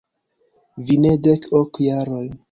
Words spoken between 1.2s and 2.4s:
dek ok jarojn.